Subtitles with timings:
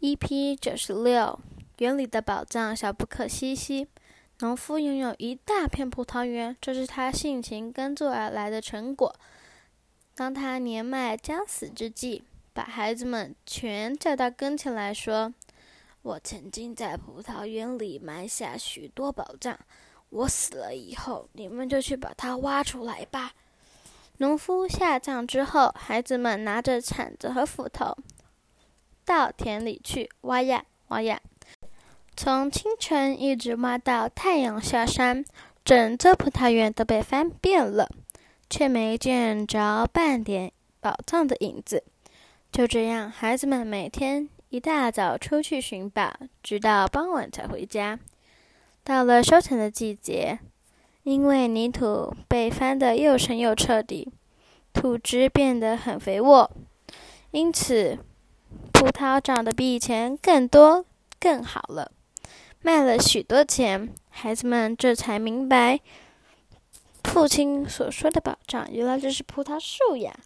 [0.00, 1.40] EP 九十六，
[1.78, 3.88] 园里的宝藏小不可西西。
[4.38, 9.12] 农夫拥有一大片葡萄园，这是他辛勤耕作而来的成果。
[10.14, 12.22] 当他年迈将死之际，
[12.52, 15.34] 把孩子们全叫到跟前来说
[16.02, 19.58] ：“我曾经在葡萄园里埋下许多宝藏，
[20.10, 23.32] 我死了以后，你们就去把它挖出来吧。”
[24.18, 27.96] 农夫下葬之后，孩子们拿着铲子和斧头。
[29.08, 31.18] 到田里去挖呀挖呀，
[32.14, 35.24] 从清晨一直挖到太阳下山，
[35.64, 37.88] 整座葡萄园都被翻遍了，
[38.50, 41.84] 却没见着半点宝藏的影子。
[42.52, 46.12] 就这样，孩子们每天一大早出去寻宝，
[46.42, 47.98] 直到傍晚才回家。
[48.84, 50.38] 到了收成的季节，
[51.04, 54.12] 因为泥土被翻得又深又彻底，
[54.74, 56.50] 土质变得很肥沃，
[57.30, 57.98] 因此。
[58.78, 60.84] 葡萄长得比以前更多、
[61.18, 61.90] 更好了，
[62.62, 63.92] 卖了许多钱。
[64.08, 65.80] 孩子们这才明白，
[67.02, 70.16] 父亲所说的保障，原来这是葡萄树呀。